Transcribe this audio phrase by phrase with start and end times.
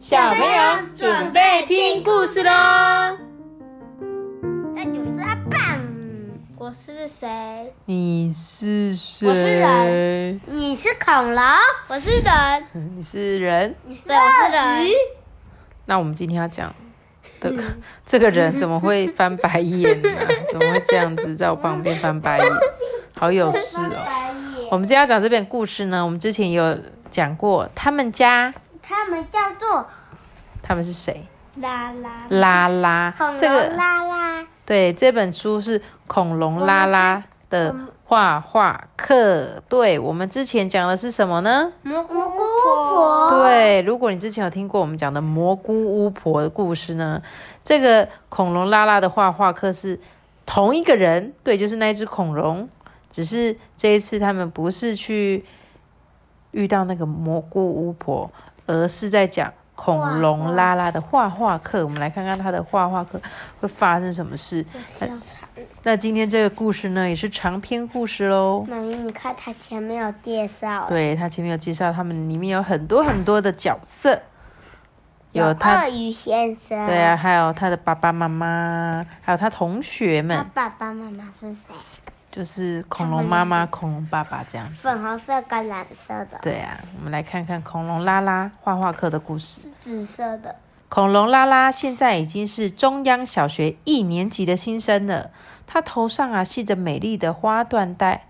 [0.00, 2.50] 小朋友准备听故事喽！
[4.74, 5.78] 那你是阿棒。
[6.56, 7.70] 我是谁？
[7.84, 9.28] 你是谁？
[9.28, 10.40] 我是人。
[10.46, 11.44] 你是恐龙。
[11.88, 12.64] 我是人。
[12.96, 13.74] 你是人。
[14.06, 14.90] 对，我是人。
[15.84, 16.74] 那我们今天要讲
[17.38, 17.52] 的
[18.06, 20.08] 这个人怎么会翻白眼呢？
[20.50, 22.50] 怎么会这样子在我旁边翻白眼？
[23.18, 24.02] 好有事哦！
[24.70, 26.78] 我们今天要讲这篇故事呢，我们之前有
[27.10, 28.54] 讲过，他们家。
[28.90, 29.86] 他们叫做。
[30.60, 31.24] 他们是谁？
[31.56, 32.26] 拉拉。
[32.28, 33.14] 拉拉。
[33.38, 34.44] 这个拉拉。
[34.66, 37.72] 对，这本书是恐龙拉拉的
[38.04, 39.62] 画画课。
[39.68, 41.72] 对，我们之前讲的是什么呢？
[41.82, 43.30] 蘑菇巫婆。
[43.30, 47.22] 对，如果你之前有听过我们讲的蘑菇巫婆的故事呢，
[47.62, 50.00] 这个恐龙拉拉的画画课是
[50.44, 51.32] 同一个人。
[51.44, 52.68] 对，就是那只恐龙。
[53.08, 55.44] 只是这一次他们不是去
[56.52, 58.30] 遇到那个蘑菇巫婆，
[58.70, 61.84] 而是在讲恐龙拉拉的画画课。
[61.84, 63.20] 我们来看看他的画画课
[63.60, 64.64] 会发生什么事。
[65.82, 68.64] 那今天这个故事呢，也是长篇故事喽。
[68.68, 70.86] 妈咪，你看他前面有介绍。
[70.86, 74.20] 对他前面有介绍，他们里面有很多很多的角色，
[75.32, 76.86] 有鳄鱼先生。
[76.86, 80.36] 对啊，还有他的爸爸妈妈，还有他同学们。
[80.36, 81.74] 他爸爸妈妈是谁？
[82.30, 86.38] 就是恐龙妈妈、恐龙爸爸这样子，粉红色跟蓝色的。
[86.42, 89.62] 对啊，我们来看看恐龙拉拉画画课的故事。
[89.82, 90.54] 紫色的
[90.88, 95.30] 恐龙拉拉现在已经是中央小学一年级的新生了。
[95.66, 98.26] 他头上啊系着美丽的花缎带，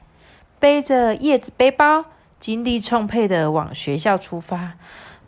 [0.58, 2.04] 背着叶子背包，
[2.38, 4.72] 精力充沛的往学校出发。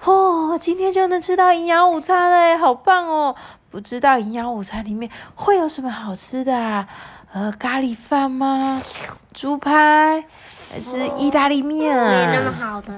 [0.05, 3.35] 哦，今天就能吃到营养午餐嘞，好棒哦！
[3.71, 6.87] 不知道营养午餐里面会有什么好吃的啊？
[7.33, 8.81] 呃，咖喱饭吗？
[9.33, 10.23] 猪排
[10.71, 12.09] 还是意大利面啊？
[12.11, 12.93] 没那么好的。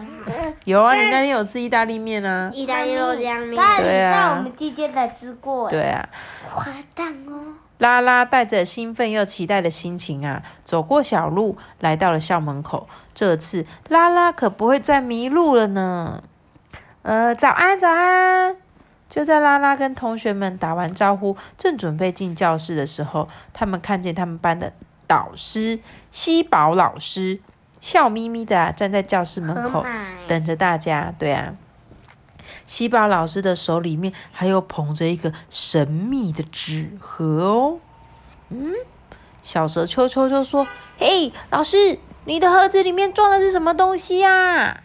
[0.65, 2.51] 有啊，你那天有吃意大利面啊？
[2.53, 3.57] 意大利肉酱面。
[3.57, 5.71] 咖喱饭我们今天才吃过。
[5.71, 6.09] 对啊。
[6.51, 7.55] 滑蛋哦。
[7.79, 12.89] 拉拉带着兴奋又期待的心情啊，走过小路，来到了校门口。
[13.13, 16.23] 这次拉拉可不会再迷路了呢。
[17.03, 18.57] 呃，早安，早安。
[19.15, 24.73] 就在拉拉跟同学们打完招呼，正准备进教室的时候，他们看见他们班的
[25.07, 25.79] 导师
[26.11, 27.39] 西宝老师
[27.81, 29.87] 笑眯眯的站在教室门口，
[30.27, 31.15] 等着大家。
[31.17, 31.55] 对啊，
[32.67, 37.79] 西宝老师的手里面还有捧着一个神秘的纸盒哦。
[38.49, 38.73] 嗯，
[39.43, 40.67] 小蛇秋秋就说
[40.99, 44.81] ：“嘿，老师，你的盒子里面装的是什么东西呀？”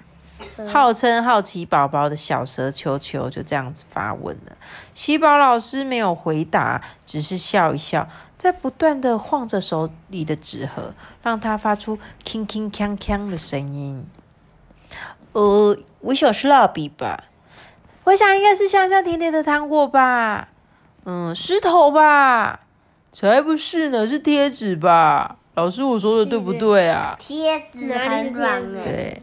[0.72, 4.58] 号称好奇宝宝的小蛇球球就这样子发问了，
[4.94, 8.08] 喜宝老师没有回答，只是笑一笑，
[8.38, 14.06] 在不断的晃着手里的纸盒，让它发出铿铿锵锵的声音。
[15.32, 17.26] 呃，我想是蜡笔吧，
[18.06, 20.50] 我想应该是香香甜甜的糖果吧，
[21.06, 22.62] 嗯，石头吧，
[23.12, 25.38] 才不是呢，是贴纸吧？
[25.56, 27.16] 老师，我说的对不对啊？
[27.20, 29.22] 贴纸很软对。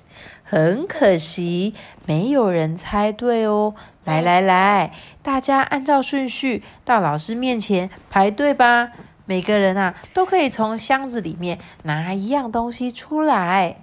[0.48, 1.74] 很可惜，
[2.06, 3.74] 没有人猜对哦。
[4.04, 8.92] 来来来，大家按照顺序到老师面前排队吧。
[9.24, 13.78] 每个人啊，都可以从箱子里面拿一样东西出来。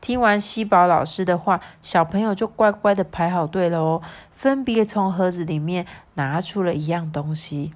[0.00, 4.00] 听完西宝老师的话，小朋友就乖乖的排好队了哦，
[4.32, 5.84] 分别从盒子里面
[6.14, 7.74] 拿出了一样东西。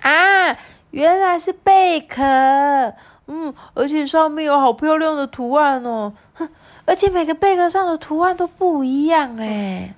[0.00, 0.58] 啊，
[0.90, 2.94] 原来是贝壳。
[3.28, 6.12] 嗯，而且上面有好漂亮的图案哦。
[6.34, 6.48] 哼。
[6.84, 9.94] 而且每个贝壳上的图案都不一样哎，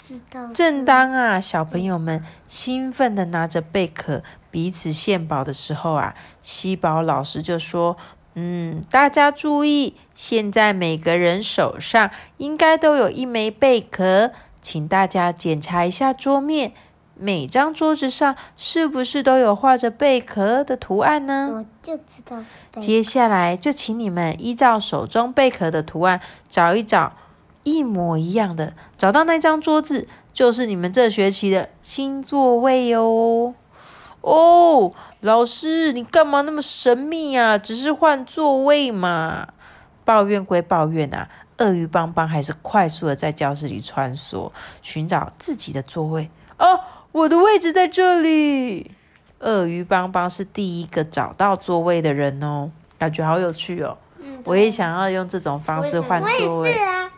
[0.00, 0.52] 知道。
[0.54, 7.96] 正当啊，小朋友们兴奋的拿着贝壳彼此献宝的时候啊，西宝老师就说
[8.38, 14.30] ：“嗯，大家注意，现在每个人手上应该都有一枚贝壳，
[14.62, 16.72] 请大家检查一下桌面。”
[17.18, 21.50] 每张桌子上是不是都有画着贝壳的图案呢？
[21.52, 22.80] 我就知道是。
[22.80, 27.14] 接下来就请你们依照手中贝壳的图案找一找
[27.62, 33.54] 一模一样的，找到那张桌子就是你们这学期的新座位哦。
[34.20, 37.56] 哦，老师，你干嘛那么神秘啊？
[37.56, 39.48] 只是换座位嘛。
[40.04, 44.52] 抱怨归抱怨啊，鳄鱼邦邦还是快速的在教室里穿梭，
[44.82, 46.78] 寻找自己的座位哦。
[47.16, 48.90] 我的位置在这里。
[49.38, 53.96] 鳄鱼邦邦是第一个找到座位的人哦，感觉好有趣哦。
[54.18, 56.74] 嗯，我也想要用这种方式换座位。
[56.74, 57.10] 啊。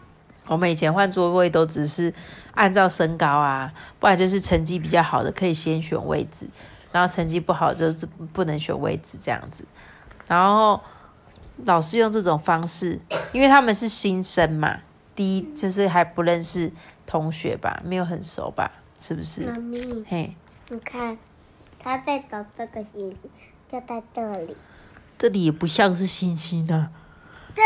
[0.47, 2.15] 我们以前换座位都只是
[2.55, 6.47] 按照身高啊，不然就是成绩比较好的可以先选位置，
[6.93, 9.65] 然后成绩不好就是不能选位置这样子。
[10.29, 10.81] 然后
[11.65, 13.01] 老师用这种方式，
[13.33, 14.79] 因为他们是新生嘛，
[15.17, 16.71] 第一就是还不认识
[17.05, 18.71] 同学吧，没有很熟吧？
[19.01, 19.43] 是不是？
[19.43, 20.35] 妈咪，嘿，
[20.69, 21.19] 你看，
[21.79, 23.31] 他在找这个星星，
[23.71, 24.57] 就在这里。
[25.19, 26.91] 这里也不像是星星呢。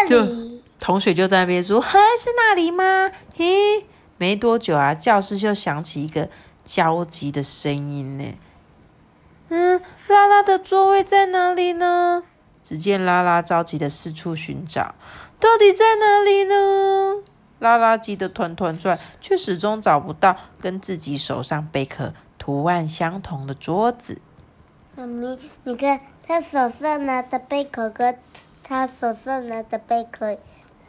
[0.08, 3.86] 这里，同学就在那边说：“嘿，是那里吗？”嘿，
[4.16, 6.28] 没多久啊，教室就响起一个
[6.64, 8.34] 焦急的声音呢。
[9.48, 12.22] 嗯，拉拉的座位在哪里呢？
[12.62, 14.94] 只见拉拉着急的四处寻找，
[15.38, 17.22] 到底在哪里呢？
[17.62, 24.20] 拉拉急得团团转，却始终找不到跟自己手上贝壳图案相同的桌子。
[24.96, 28.18] 妈咪，你看他手上拿的贝壳跟
[28.64, 30.36] 他手上拿的贝壳，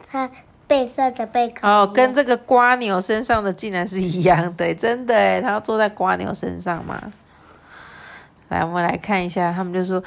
[0.06, 0.28] 他
[0.66, 7.00] 背上的贝壳哦，跟这个瓜牛身上的竟然是一样的，真的诶他要坐在瓜牛身上吗？
[8.48, 10.02] 来，我们来看一下，他们就说。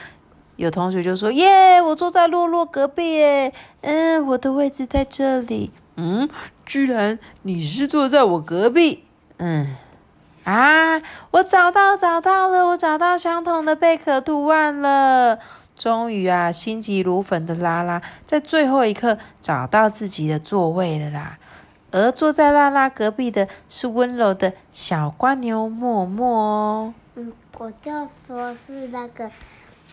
[0.57, 5.71] 有同学就说：“耶，我坐在洛洛隔壁耶，嗯，我的位置在这里。
[5.99, 6.29] 嗯，
[6.63, 9.03] 居然你是坐在我隔壁，
[9.38, 9.75] 嗯，
[10.44, 11.01] 啊，
[11.31, 15.39] 我找到找到了，我找到相同的贝壳图案了。
[15.75, 21.38] 终于啊，心急如焚的拉拉在最后一刻找到自己的座位了啦。
[21.91, 26.93] 而坐在拉拉隔壁的是温柔的小瓜牛默默哦。
[27.15, 29.31] 嗯，我就说是那个。”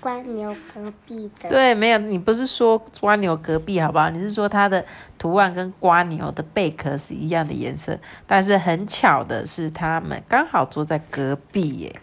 [0.04, 4.10] 瓜牛隔壁的对，没有你不是说瓜牛隔壁好不好？
[4.10, 4.84] 你是说它的
[5.16, 11.96] 图案跟瓜牛的贝壳是一样的颜色，但是很巧的是，他们刚好坐在隔壁耶。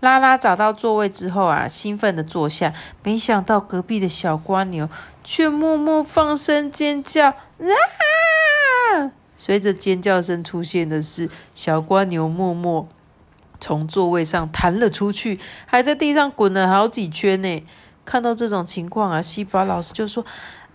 [0.00, 2.72] 拉拉找到座位之后啊，兴奋的坐下，
[3.02, 4.88] 没想到隔壁的小瓜牛
[5.22, 9.12] 却默默放声尖叫啊！
[9.36, 12.88] 随着尖叫声出现的是小瓜牛默默。
[13.64, 17.66] 从座位上弹了出去，还在地上滚了好几圈呢。
[18.04, 20.22] 看到这种情况啊，西巴老师就说：“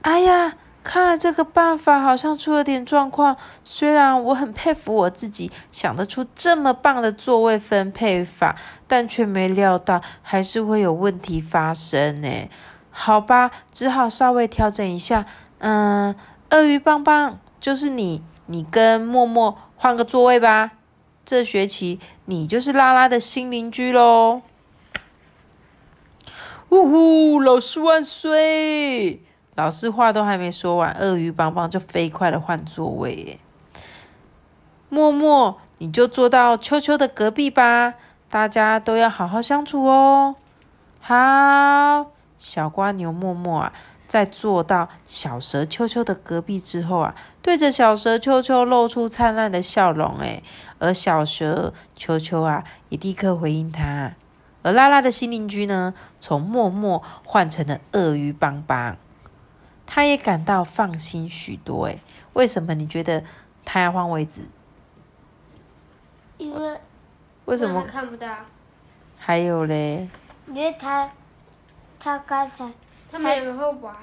[0.02, 3.38] 哎呀，看来这个办法好像出了点状况。
[3.64, 8.56] 虽然我很佩服我自己想得出这么棒的座位分配法，
[8.88, 12.50] 但却没料到还是会有问题发生呢。
[12.90, 15.28] 好吧，只好稍微调整一下。
[15.60, 16.16] 嗯，
[16.50, 20.72] 鳄鱼棒棒，就是你，你跟默默换个座位吧。”
[21.30, 24.42] 这学期你就是拉拉的新邻居喽！
[26.70, 29.22] 呜呼，老师万岁！
[29.54, 33.40] 老师话都还没说完，鳄鱼帮帮就飞快的换座位耶。
[34.90, 37.94] 默默，你就坐到秋秋的隔壁吧，
[38.28, 40.36] 大家都要好好相处哦。
[41.00, 42.08] 好，
[42.40, 43.74] 小瓜牛默默啊。
[44.08, 50.42] 在坐到小蛇秋秋的隔壁之后啊，对着小蛇秋秋露出灿烂的笑容，诶，
[50.80, 54.14] 而小蛇球球啊也立刻回应他。
[54.64, 58.98] 而拉拉的新邻居呢，从默默换成了鳄鱼邦邦，
[59.86, 62.02] 他也感到放心许多，诶，
[62.34, 63.24] 为什么你觉得
[63.64, 64.42] 他要换位置？
[66.38, 66.80] 因为
[67.46, 68.28] 为什么看不到？
[69.18, 70.10] 还有嘞？
[70.48, 71.12] 因为他
[72.00, 72.72] 他刚才。
[73.12, 73.96] 他们两个会玩，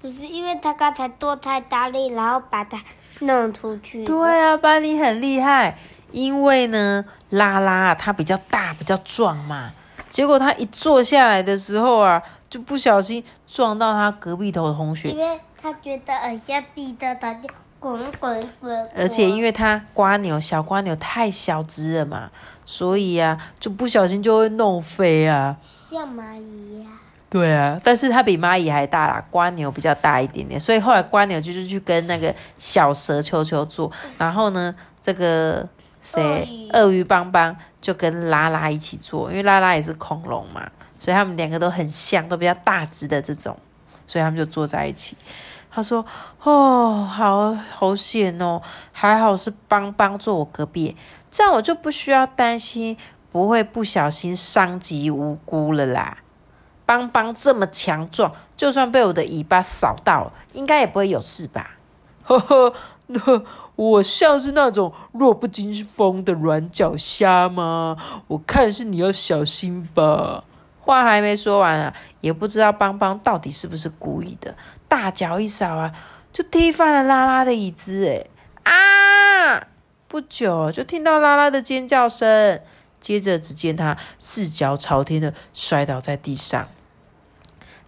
[0.00, 2.78] 不是因为他刚才做太大力，然后把它
[3.22, 4.04] 弄出去。
[4.04, 5.78] 对啊，班尼很厉害，
[6.10, 9.72] 因为呢，拉拉它比较大，比较壮嘛。
[10.10, 15.10] 结果他一坐下来的时候啊，就不小心撞到他隔壁头同学。
[15.10, 17.48] 因为他觉得耳下地的，他就
[17.80, 18.88] 滚滚滚。
[18.94, 22.30] 而且因为他瓜牛小瓜牛太小只了嘛，
[22.66, 25.56] 所以啊，就不小心就会弄飞啊。
[25.62, 26.90] 像蚂蚁呀。
[27.32, 35.66] 对啊，但是它比蚂蚁还大啦，瓜牛比较大一点点，所以后来瓜牛就是去跟那个小蛇球球做，然后呢，这个
[36.02, 43.56] 谁鳄鱼邦邦就跟拉拉一起做，因为拉拉也是恐龙嘛，所以他们两个都很像，都比较大只的这种，
[44.06, 45.16] 所以他们就坐在一起。
[45.70, 46.04] 他说
[46.44, 48.60] ：“哦，好好险哦，
[48.92, 50.94] 还好是邦邦坐我隔壁，
[51.30, 52.94] 这样我就不需要担心
[53.30, 56.18] 不会不小心伤及无辜了啦。”
[56.92, 61.70] 邦邦这么强壮，就算被我的尾巴扫到，应该也不会有事吧？
[62.22, 63.44] 呵呵，
[63.76, 67.96] 我像是那种弱不禁风的软脚虾吗？
[68.28, 70.44] 我看是你要小心吧。
[70.80, 74.54] 话还没说完啊，也不知道邦邦到底是不是故意的，
[74.86, 75.92] 大脚一扫啊，
[76.30, 78.26] 就踢翻了拉拉的椅子。
[78.64, 78.72] 哎
[79.54, 79.66] 啊！
[80.08, 82.60] 不久就听到拉拉的尖叫声。
[83.00, 86.68] 接着，只见他四脚朝天的摔倒在地上。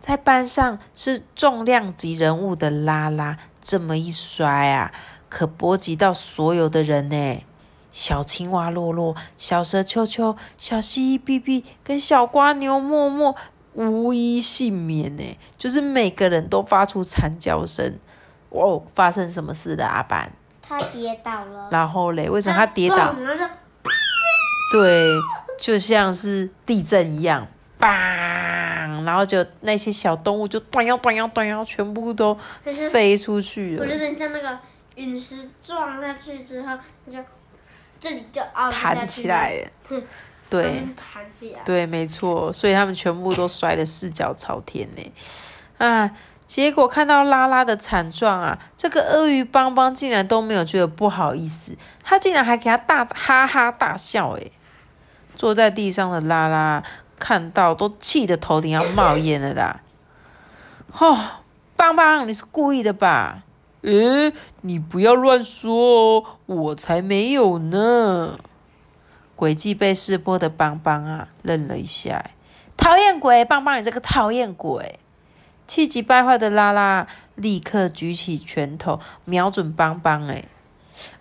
[0.04, 4.92] 在班上是重量级人物的拉拉，这么一摔啊，
[5.30, 7.42] 可波及到所有的人呢。
[7.90, 13.34] 小青蛙洛洛、小蛇秋秋、小蜥蜴哔哔跟小瓜牛默默
[13.72, 15.38] 无一幸免呢。
[15.56, 17.98] 就是每个人都发出惨叫声。
[18.50, 20.30] 哦，发生什么事了，阿班？
[20.60, 21.68] 他跌倒了。
[21.70, 23.16] 然后嘞，为什么他跌倒？
[24.70, 25.08] 对，
[25.58, 27.46] 就像是地震一样，
[27.80, 27.88] 砰！
[29.04, 32.36] 然后就那些小动物就断腰断腰断腰，全部都
[32.90, 33.82] 飞出去了。
[33.82, 34.58] 我觉得像那个
[34.96, 37.18] 陨石撞下去之后，它就
[38.00, 40.02] 这里就弹起来了。
[40.50, 41.60] 对，弹起来。
[41.64, 45.12] 对，没错，所以他们全部都摔得四脚朝天呢。
[45.78, 46.10] 啊！
[46.46, 54.52] 结果看到拉拉的惨状啊，这个鳄鱼邦邦竟然都没有觉得不好意思，他竟然还给他大哈哈大笑诶
[55.34, 56.84] 坐在地上的拉拉
[57.24, 59.80] 看到都气得头顶要冒烟了啦！
[60.98, 61.18] 哦，
[61.74, 63.44] 邦邦，你是故意的吧？
[63.80, 68.38] 诶，你不要乱说哦，我才没有呢！
[69.34, 72.30] 诡计被识破的邦邦啊，愣了一下，
[72.76, 75.00] 讨厌鬼，邦邦，你这个讨厌鬼！
[75.66, 80.28] 气急败坏的拉拉立刻举起拳头，瞄准邦邦。
[80.28, 80.44] 哎，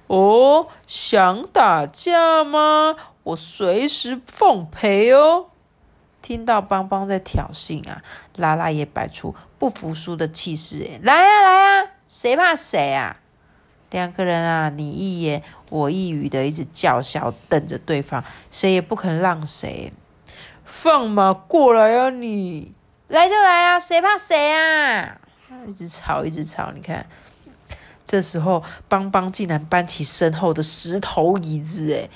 [0.07, 2.97] 哦，想打架吗？
[3.23, 5.45] 我随时奉陪哦。
[6.23, 8.01] 听到邦邦在挑衅啊，
[8.37, 10.89] 拉拉也摆出不服输的气势。
[10.89, 13.17] 哎，来呀来呀，谁怕谁啊？
[13.91, 19.93] 两个人啊，你一言我一语的，一直叫嚣，瞪着对方，谁也不肯让谁。
[20.63, 22.73] 放马过来啊，你！
[23.09, 25.19] 来就来啊，谁怕谁啊！
[25.67, 26.71] 一直吵，一直吵。
[26.71, 27.05] 你看，
[28.05, 32.09] 这时候邦邦竟然搬起身后的石头椅子，哎，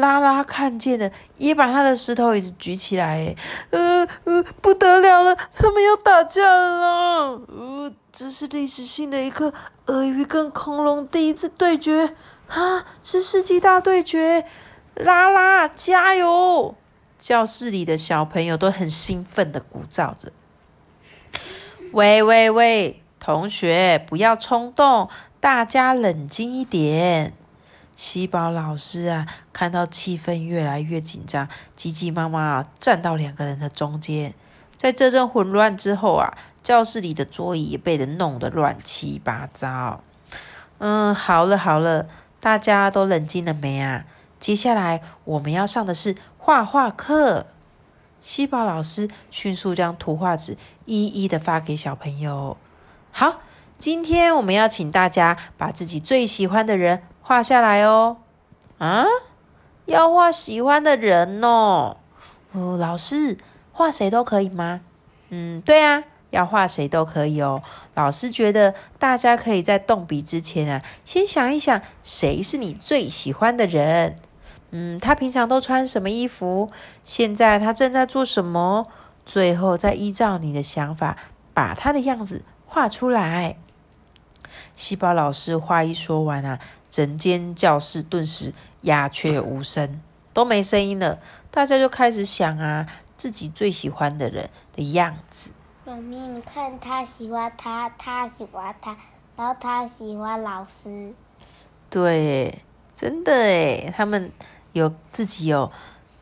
[0.00, 3.36] 拉拉看见了，也把他的石头椅子举起来，
[3.70, 7.40] 呃呃，不得了了，他们要打架了！
[7.46, 9.52] 呃，这是历史性的一刻，
[9.86, 12.14] 鳄鱼跟恐龙第一次对决
[12.48, 14.46] 啊，是世纪大对决！
[14.94, 16.74] 拉拉加油！
[17.18, 20.32] 教室里的小朋友都很兴奋的鼓噪着。
[21.92, 27.34] 喂喂喂，同学，不要冲动，大家冷静一点。
[28.00, 34.32] 西宝老师啊，看到气氛越来越紧张，急急忙忙站到两个人的中间。
[34.74, 40.02] 在这阵混乱之后啊，教室里的桌椅也被人弄得乱七八糟。
[40.78, 42.06] 嗯，好了好了，
[42.40, 44.06] 大家都冷静了没啊？
[44.38, 47.48] 接下来我们要上的是画画课。
[48.18, 52.56] 西宝老师迅速将图画纸一一的发给小朋友。
[53.12, 53.40] 好，
[53.78, 58.16] 今天我们要请大家把自己最喜欢的人画下来哦。
[58.78, 59.04] 啊，
[59.86, 61.98] 要画喜欢的人哦。
[62.50, 63.38] 哦，老师，
[63.70, 64.80] 画谁都可以吗？
[65.28, 67.62] 嗯，对啊，要画谁都可以哦。
[67.94, 74.16] 老师觉得大家可以在动笔之前啊，先想一想谁是你最喜欢的人。
[74.72, 76.68] 嗯，他平常都穿什么衣服？
[77.04, 78.88] 现在他正在做什么？
[79.24, 81.16] 最后再依照你的想法，
[81.54, 83.56] 把他的样子画出来。
[84.74, 86.58] 细胞老师话一说完啊，
[86.90, 90.00] 整间教室顿时鸦雀无声，
[90.32, 91.18] 都没声音了。
[91.50, 95.52] 大家就开始想啊，自己最喜欢的人的样子。
[95.84, 98.96] 妈咪，你看他喜欢他，他喜欢他，
[99.36, 101.14] 然后他喜欢老师。
[101.88, 102.62] 对，
[102.94, 104.30] 真的诶，他们。
[104.72, 105.72] 有自己有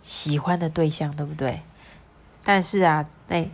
[0.01, 1.61] 喜欢的对象，对不对？
[2.43, 3.51] 但是啊，哎，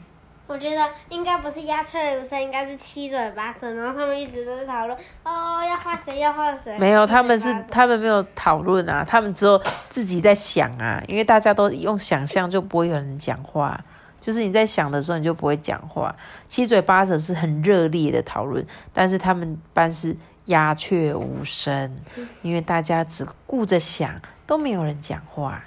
[0.47, 6.79] 我觉得应该不是鸦雀无声，应该是七嘴八舌，然后他们一直都在讨论哦，要画谁，要画谁。
[6.79, 13.81] 没有，他们是他们没有讨论啊，他们只有自己在想啊，因为大家都用想象，就不会有人讲话。
[14.21, 16.15] 就是你在想的时候，你就不会讲话。
[16.49, 21.97] 七嘴八舌是很热烈的讨论，但是他们班是鸦雀无声，
[22.43, 24.21] 因为大家只顾着想。
[24.47, 25.65] 都没有人讲话，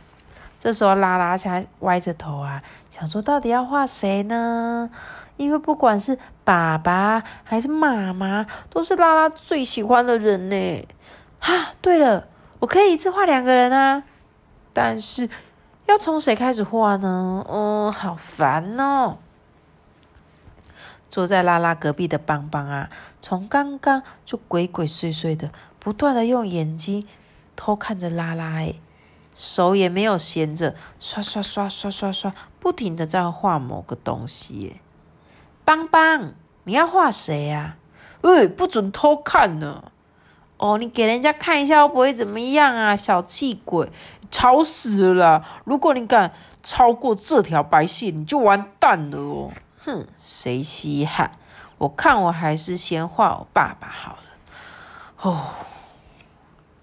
[0.60, 4.90] 这时候拉拉才歪着头啊，想说到底要画谁呢？
[5.38, 10.88] 因为不管是爸爸还是妈妈，都是拉拉最喜欢的人呢。
[11.40, 12.28] 哈，对了，
[12.60, 14.04] 我可以一次画两个人啊，
[14.74, 15.30] 但是
[15.86, 17.46] 要从谁开始画呢？
[17.48, 19.18] 嗯，好烦哦。
[21.10, 22.90] 坐在拉拉隔壁的邦邦啊，
[23.22, 27.08] 从刚刚就鬼鬼祟祟的，不断的用眼睛。
[27.56, 28.76] 偷看着拉拉，哎，
[29.38, 34.82] 手也没有闲着，刷刷刷刷刷刷，不停的在画某个东西。
[35.64, 37.76] 邦邦，你要画谁呀？
[38.22, 39.92] 喂，不准偷看呢！
[40.58, 42.96] 哦，你给人家看一下，又不会怎么样啊？
[42.96, 43.92] 小气鬼，
[44.32, 45.46] 吵死了！
[45.66, 49.52] 如果你敢超过这条白线，你就完蛋了哦！
[49.78, 51.30] 哼，谁稀罕？
[51.78, 54.24] 我看我还是先画我爸爸好了。
[55.22, 55.46] 哦。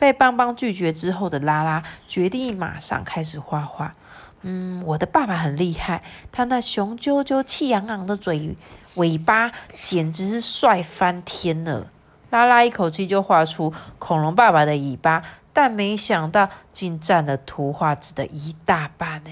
[0.05, 3.95] 被邦邦拒绝之后的拉拉决定马上开始画画。
[4.43, 8.55] 嗯，我的爸爸很厉害，他那雄赳赳、气昂昂的嘴
[8.97, 11.87] 尾巴简直是帅翻天了。
[12.29, 15.23] 拉拉一口气就画出恐龙爸爸的尾巴，
[15.55, 19.31] 但没想到竟占了图画纸的一大半呢。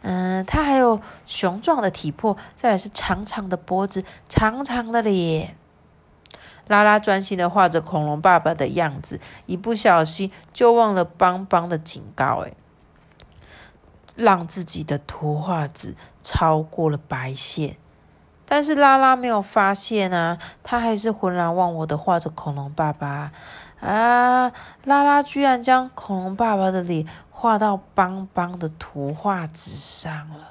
[0.00, 5.56] 嗯，他还有雄壮的体魄，再来是长长的脖子、长长的脸。
[6.72, 12.54] 拉拉专心的画着恐龙爸爸的样子，一不小心就忘了邦邦的警告，哎，
[14.16, 17.76] 让自己的图画纸超过了白线。
[18.46, 23.30] 但是拉拉没有发现啊，他还是浑然忘我的画着恐龙爸爸
[23.80, 24.50] 啊！
[24.84, 30.48] 拉拉居然将恐龙爸爸的脸画到邦邦的图画纸上了。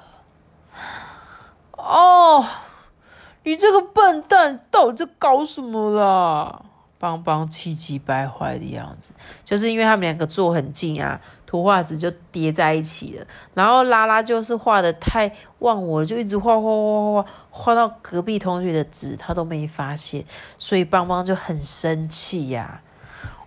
[1.76, 2.44] 哦，
[3.44, 6.62] 你这个笨蛋，到底在搞什么啦？
[6.98, 9.12] 邦邦气急败坏的样子，
[9.44, 11.20] 就是因为他们两个坐很近啊。
[11.44, 20.24] 图画纸就叠在一起了，然后拉拉就是画的太忘我，就一直画画画画画，画到隔壁同学的纸他都没发现，
[20.58, 22.80] 所以邦邦就很生气呀。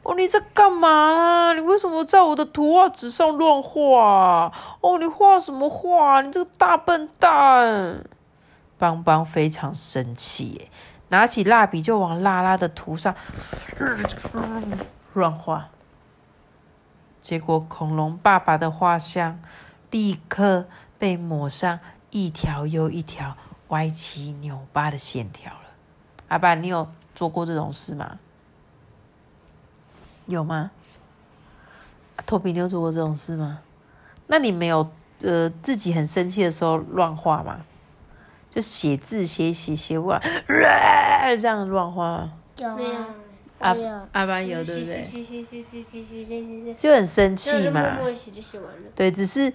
[0.04, 1.54] 哦，你在干嘛啦？
[1.54, 4.54] 你为什么在我的图画纸上乱画？
[4.82, 6.22] 哦，你画什么画？
[6.22, 8.04] 你这个大笨蛋！
[8.86, 10.70] 邦邦非常生气，
[11.10, 13.16] 拿起蜡笔就往拉拉的图上
[15.14, 15.70] 乱画。
[17.20, 19.40] 结果，恐龙爸爸的画像
[19.90, 20.68] 立刻
[21.00, 21.80] 被抹上
[22.12, 23.36] 一条又一条
[23.70, 25.70] 歪七扭八的线条了。
[26.28, 28.20] 阿爸，你有做过这种事吗？
[30.28, 30.70] 有吗？
[32.28, 33.62] 托比，你有做过这种事吗？
[34.28, 37.62] 那你没有呃自己很生气的时候乱画吗？
[38.56, 40.22] 就写字写写写不完，
[41.38, 42.30] 这样乱画？
[42.56, 43.08] 有啊。
[43.60, 43.76] 阿
[44.12, 45.04] 阿班有对不对？
[46.78, 47.98] 就很生气嘛。
[48.96, 49.52] 对，只是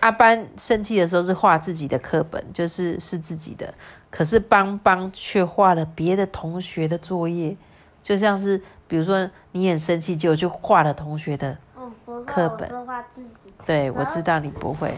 [0.00, 3.72] 阿班生气的时候是画自己的课本，就是是自己的。
[4.08, 7.56] 可是邦邦却画了别的同学的作业，
[8.02, 11.56] 就像是比如说你很生气，就就画了同学的
[12.26, 12.68] 课本。
[13.66, 14.92] 对，我知道你不会，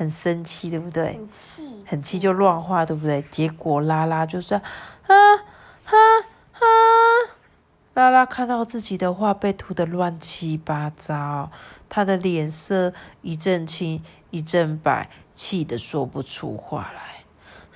[0.00, 1.08] 很生气对不对？
[1.08, 3.22] 很气，很气就乱画对不对？
[3.30, 5.14] 结果拉拉就说啊
[5.84, 5.92] 啊
[6.54, 6.64] 啊！
[7.92, 11.50] 拉拉看到自己的画被涂得乱七八糟，
[11.90, 17.22] 他的脸色一阵青一阵白，气得说不出话来。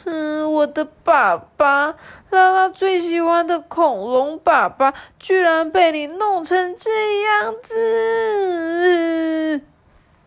[0.07, 1.95] 嗯，我的爸爸，
[2.31, 9.61] 拉拉最喜欢的恐龙爸爸，居然被你弄成这样子！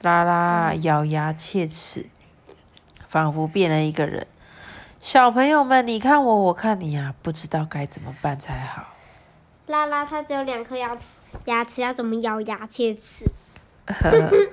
[0.01, 2.05] 拉拉咬牙切齿，
[3.09, 4.27] 仿佛变了一个人。
[4.99, 8.83] 小朋友们，你看我，我看你呀，不知道该怎么办才好。
[9.67, 11.03] 拉拉，它只有两颗牙齿，
[11.45, 13.25] 牙齿要怎么咬牙切齿？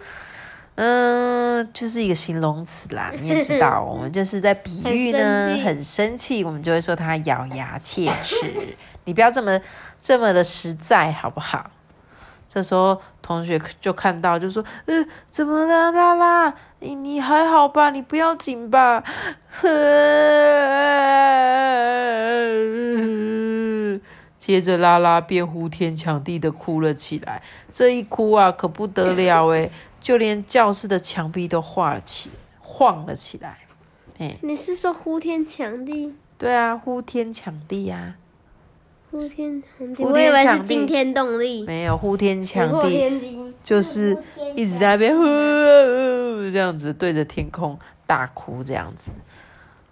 [0.76, 3.12] 嗯，就是一个形容词啦。
[3.20, 8.76] 你也知道，我们就是在比喻呢，很生气，我们就会说他咬牙切齿。
[9.04, 9.60] 你不要这么
[10.00, 11.70] 这么的实在，好不好？
[12.54, 16.54] 这时候同学就看到，就说：“呃，怎么了，拉拉？
[16.78, 17.90] 你你还好吧？
[17.90, 19.02] 你不要紧吧？”
[19.50, 19.66] 呵。
[24.38, 27.42] 接着，拉拉便呼天抢地的哭了起来。
[27.72, 33.58] 这一哭啊，可不得了诶就连教室的墙壁都晃了起，晃了起来。
[34.18, 36.14] 哎，你是说呼天抢地？
[36.38, 38.14] 对啊，呼天抢地呀！
[39.14, 41.62] 呼天抢地，我以为是惊天动地。
[41.62, 44.16] 没有，呼天抢地就是
[44.56, 45.22] 一直在那边呼
[46.50, 49.12] 这样子对着天空大哭这样子。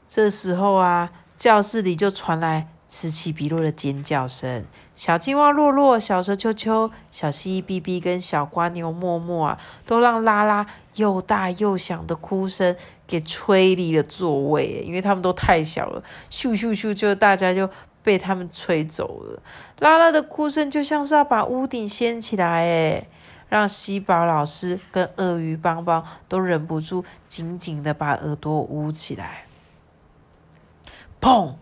[0.08, 2.66] 这时候啊，教室里就传来。
[2.94, 17.66] 此起彼落的尖叫声，小青蛙洛洛、小蛇秋秋、小蜥蜴哔哔跟小瓜牛默默啊，都让拉拉又大又响的哭声给吹离了座位，因为他们都太小了，咻咻咻，就大家就
[18.03, 19.43] 被他们吹走了。
[19.79, 23.09] 拉拉的哭声就像是要把屋顶掀起来，诶
[23.49, 29.45] 让西宝老师跟鳄鱼邦邦都忍不住紧紧的把耳朵捂起来。
[31.21, 31.55] 砰！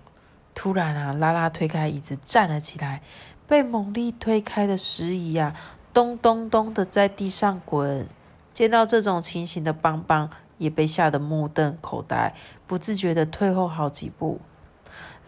[0.52, 3.02] 突然啊，拉拉推开椅子站了起来，
[3.46, 5.54] 被猛力推开的石椅啊，
[5.94, 8.06] 咚咚咚的在地上滚。
[8.52, 12.34] 见到这种情形的邦邦也被吓得目瞪口呆，
[12.66, 14.40] 不自觉的退后好几步。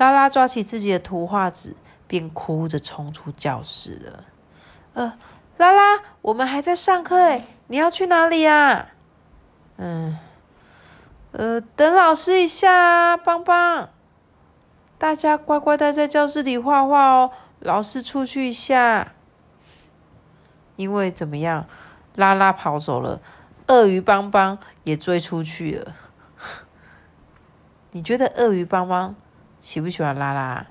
[0.03, 1.77] 拉拉抓起自己的图画纸，
[2.09, 4.25] 便哭着冲出教室了。
[4.95, 5.17] 呃，
[5.59, 8.89] 拉拉，我们还在上课诶，你要去哪里呀？
[9.77, 10.19] 嗯，
[11.31, 13.89] 呃，等老师一下啊，邦邦。
[14.99, 19.13] 大家乖乖待在教室里画画哦，老师出去一下。
[20.75, 21.67] 因为怎么样，
[22.17, 23.21] 拉拉跑走了，
[23.69, 25.95] 鳄鱼邦邦也追出去了。
[27.93, 29.15] 你觉得鳄鱼邦邦
[29.63, 30.67] 喜不喜欢拉拉？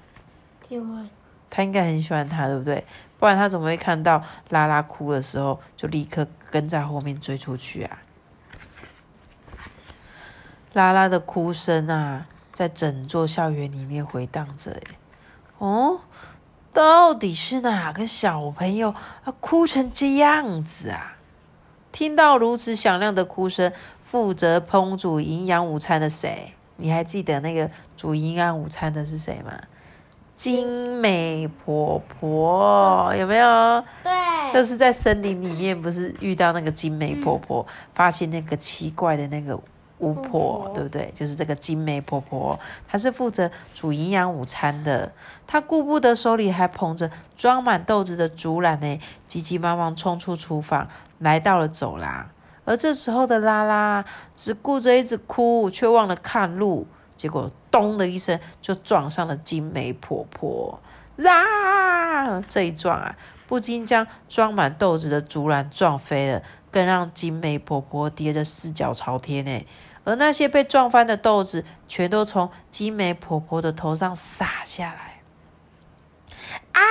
[0.69, 1.09] 喜欢。
[1.49, 2.85] 他应该很喜欢他，对不对？
[3.19, 7.99] 不然他怎么会看到拉拉哭的时候就立刻跟在后面追出去啊？
[10.73, 14.79] 拉拉的哭声啊，在整座校园里面回荡着。
[15.57, 16.01] 哦，
[16.71, 18.89] 到底是哪个小朋友
[19.23, 21.17] 啊哭成这样子啊？
[21.91, 23.73] 听到如此响亮的哭声，
[24.05, 26.53] 负责烹煮营养午餐的谁？
[26.81, 29.51] 你还记得那个煮营养午餐的是谁吗？
[30.35, 33.83] 精美婆婆有没有？
[34.03, 34.11] 对，
[34.51, 37.63] 就是在森林里面，不是遇到那个精美婆婆，
[37.93, 39.55] 发现那个奇怪的那个
[39.99, 41.11] 巫婆，对不对？
[41.13, 45.11] 就是这个精美婆婆，她是负责煮营养午餐的。
[45.45, 50.87] 她顾不得手里还捧着装满豆子的竹篮呢，急急忙忙冲出厨房，
[51.19, 52.27] 来到了走廊。
[52.71, 56.87] 而这时候的拉拉只顾着一直哭，却忘了看路。
[57.17, 60.79] 结果咚的一声，就撞上了金梅婆婆。
[61.17, 62.39] 啊！
[62.47, 63.13] 这一撞啊，
[63.45, 69.65] 不禁将装满豆子的竹篮撞飞了，更让金梅婆婆跌得四脚朝天呢。
[70.05, 75.10] 而那些被撞翻的豆子，全都从金梅婆婆的头上洒下来。
[76.71, 76.81] 哎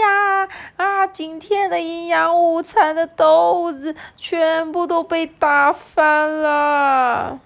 [0.00, 0.48] 呀！
[0.76, 1.06] 啊！
[1.06, 7.40] 今天的营养午餐的豆子全部都被打翻了。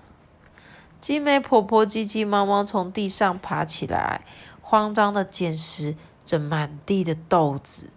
[1.01, 4.23] 金梅婆婆急急忙忙从地上爬起来，
[4.61, 7.91] 慌张的捡拾着满地的豆子。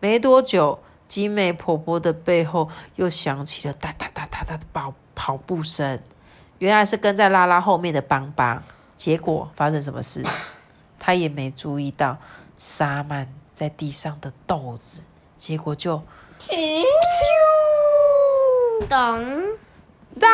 [0.00, 6.00] 没多久，金梅婆婆的背后又响起了哒哒哒哒哒的跑跑步声。
[6.58, 8.62] 原来是跟在拉拉后面的邦邦。
[8.96, 10.24] 结果发生什么事？
[10.98, 12.18] 他也没注意到
[12.60, 15.96] 洒满在地上的豆子，结果就
[16.46, 16.84] 咻
[18.86, 19.58] 咚
[20.20, 20.28] 哒。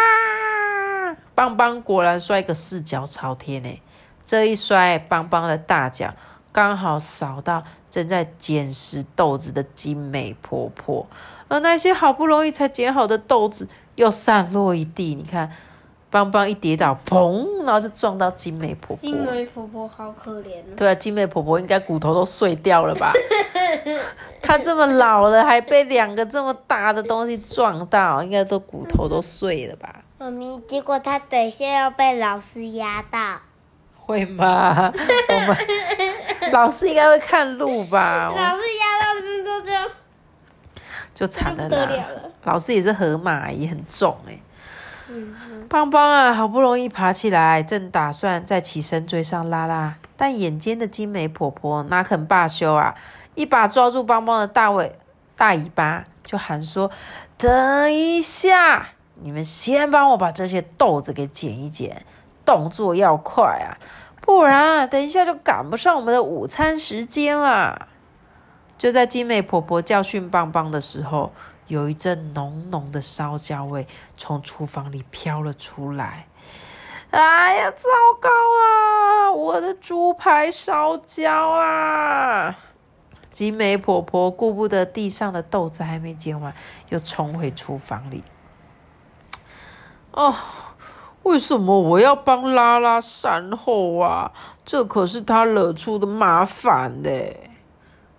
[1.37, 3.81] 邦邦果然摔个四脚朝天呢！
[4.25, 6.13] 这一摔，邦邦的大脚
[6.51, 11.07] 刚好扫到正在捡拾豆子的精美婆婆，
[11.47, 15.15] 而那些好不容易才捡好的豆子又散落一地。
[15.15, 15.53] 你看，
[16.11, 18.97] 邦邦一跌倒，砰，然后就撞到金美婆婆。
[18.97, 23.13] 金美婆婆好可怜对啊，金美婆婆应该骨头都碎掉了吧？
[24.41, 30.03] 她这么老了，还被两个这么大的东西撞到，应该都骨头都碎了吧？
[30.19, 33.41] 妈咪，结果她等一下要被老师压到，
[33.97, 34.93] 会吗？
[35.29, 35.57] 我们
[36.53, 38.33] 老师应该会看路吧？
[38.35, 39.91] 老师压到这就就
[41.15, 42.05] 就惨了啦！
[42.45, 44.39] 老师也是河马，也很重哎。
[45.69, 52.95] 邦邦啊，好不容易爬起来，正打算再起身追上拉拉，但眼尖的金梅婆婆哪肯罢休啊！
[53.35, 54.99] 一把抓住邦邦的大尾
[55.37, 56.91] 大尾巴，就喊说
[57.37, 58.89] ：“等一下！”
[59.23, 62.05] 你们先帮我把这些豆子给捡一捡，
[62.45, 63.77] 动作要快啊，
[64.21, 67.89] 不然等一下就赶不上我们的午餐时间了。
[68.77, 71.33] 就在金美婆婆教训棒棒的时候，
[71.67, 76.27] 有一阵浓浓的烧焦味从厨房里飘了出来。
[77.11, 77.89] 哎呀，糟
[78.21, 79.33] 糕啊！
[79.33, 82.57] 我的猪排烧焦啊！
[83.31, 86.53] 金美婆婆顾不得地上的豆子还没捡完，
[86.89, 88.25] 又冲回厨房里。
[90.11, 90.35] 哦，
[91.23, 94.33] 为什么我要帮拉拉善后啊？
[94.65, 97.46] 这可是他惹出的麻烦嘞！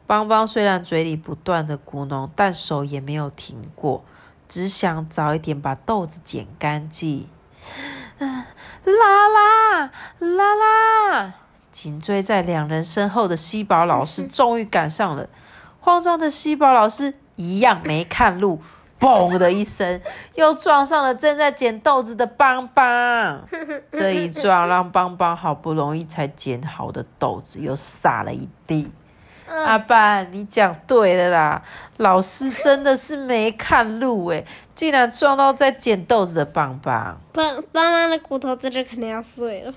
[0.07, 4.03] 邦邦虽然嘴里不断的咕哝，但手也没有停过，
[4.47, 7.27] 只想早一点把豆子捡干净。
[8.19, 11.33] 拉拉拉拉，
[11.73, 15.27] 紧追在两人身后的西宝老师 终于赶上了，
[15.81, 18.61] 慌张的西宝老师一样没看路。
[18.99, 20.01] 嘣的一声，
[20.33, 23.47] 又撞上了正在捡豆子的邦邦。
[23.91, 28.89] 这一撞，让邦邦好不容易才捡好的豆子又洒了一地。
[29.47, 31.61] 阿爸，你讲对了啦，
[31.97, 37.19] 老师真的是没看路诶，竟然撞到在捡豆子的邦邦。
[37.33, 39.73] 邦邦邦的骨头在这肯定要碎了。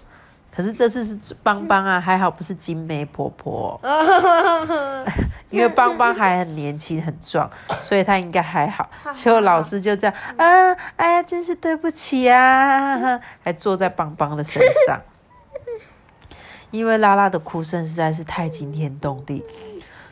[0.53, 3.81] 可是这次是邦邦啊，还好不是金梅婆婆，
[5.49, 8.91] 因为邦邦还很年轻很壮，所以他应该还好。
[9.15, 15.01] 结果老师就这样，啊，哎呀，真是对不起啊，还坐在邦邦的身上。
[16.71, 19.45] 因为拉拉的哭声实在是太惊天动地，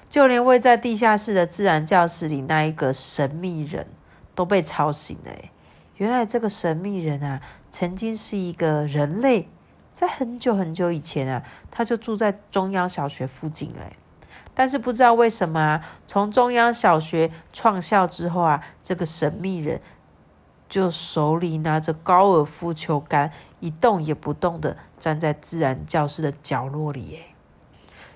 [0.08, 3.86] 就连位在地下室的自然教室里那一个神秘人
[4.34, 5.32] 都被吵醒了。
[5.96, 7.40] 原来这个神秘人啊，
[7.70, 9.48] 曾经是一个人类。
[9.92, 11.42] 在很久很久以前啊，
[11.72, 13.96] 他就住在中央小学附近嘞。
[14.54, 19.80] 但是不知道为什么啊，从中央小学创校之后啊，这个神秘人
[20.68, 27.02] 就手里拿着高尔夫球杆，一动也不动的站在自然教室的角落里。
[27.06, 27.24] 耶。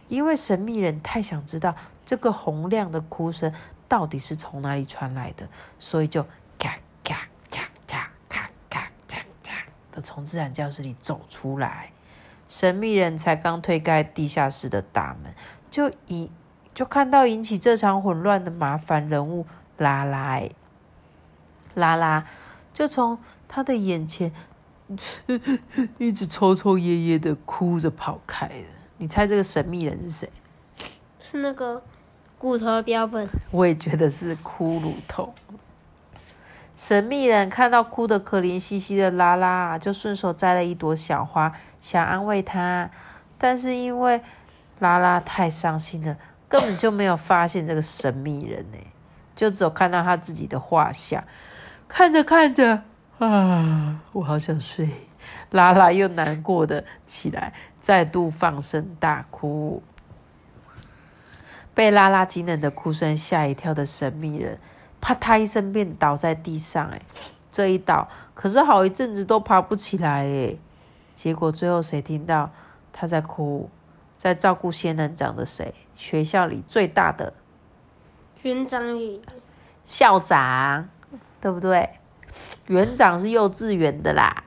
[0.08, 3.50] 因为神秘人太想知道这个洪亮的哭声
[3.88, 6.22] 到底是从哪里传来的，所以就
[6.58, 9.52] 咔咔嚓嚓咔咔嚓嚓
[9.90, 11.92] 的从自然教室里走出来。
[12.46, 15.32] 神秘人才刚推开地下室的大门，
[15.70, 16.30] 就引
[16.74, 19.46] 就看到引起这场混乱的麻烦人物
[19.78, 20.42] 拉拉，
[21.74, 22.26] 拉拉
[22.72, 24.32] 就从他的眼前
[25.98, 28.64] 一直抽抽噎噎的哭着跑开了。
[28.98, 30.30] 你猜这个神秘人是谁？
[31.18, 31.82] 是那个
[32.38, 33.28] 骨头标本。
[33.50, 35.32] 我也觉得是骷髅头。
[36.76, 42.90] 神秘人看到哭得可怜兮兮的拉拉，就顺手摘了一朵小花，想安慰她。
[43.38, 44.20] 但是因为
[44.80, 46.16] 拉拉太伤心了，
[46.48, 48.78] 根本就没有发现这个神秘人呢，
[49.36, 51.22] 就只有看到他自己的画像。
[51.94, 52.84] 看着看着，
[53.18, 54.88] 啊，我好想睡。
[55.50, 57.52] 拉拉又难过的起来。
[57.82, 59.82] 再度放声大哭，
[61.74, 64.58] 被拉拉惊人的哭声吓一跳的神秘人，
[65.00, 66.88] 啪嗒一声便倒在地上。
[66.88, 67.02] 哎，
[67.50, 70.24] 这一倒可是好一阵子都爬不起来。
[70.24, 70.56] 哎，
[71.12, 72.50] 结果最后谁听到
[72.92, 73.68] 他在哭，
[74.16, 75.74] 在照顾仙人掌的谁？
[75.94, 77.34] 学校里最大的
[78.42, 79.20] 园长里，
[79.84, 80.88] 校长，
[81.42, 81.90] 对不对？
[82.68, 84.44] 园长是幼稚园的啦，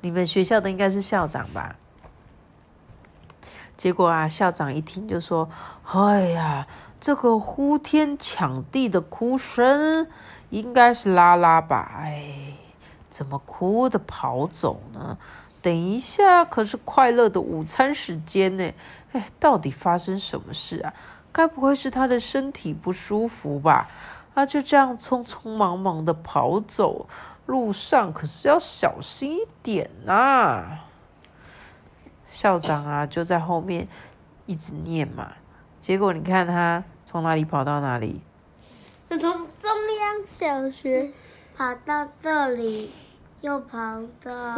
[0.00, 1.76] 你们学校的应该是校长吧？
[3.76, 5.50] 结果啊，校长一听就说
[5.92, 6.66] ：“哎呀，
[6.98, 10.06] 这个呼天抢地的哭声，
[10.48, 11.92] 应该是拉拉吧？
[11.98, 12.54] 哎，
[13.10, 15.18] 怎么哭的跑走呢？
[15.60, 18.72] 等一下可是快乐的午餐时间呢！
[19.12, 20.94] 哎，到底发生什么事啊？
[21.30, 23.88] 该不会是他的身体不舒服吧？
[24.34, 27.06] 啊，就这样匆匆忙忙的跑走，
[27.46, 30.78] 路上可是要小心一点呐！”
[32.26, 33.86] 校长啊，就在后面
[34.46, 35.32] 一直念嘛。
[35.80, 38.22] 结果你看他从哪里跑到哪里？
[39.10, 41.12] 他从中央小学
[41.54, 42.90] 跑到这里，
[43.42, 44.54] 又跑到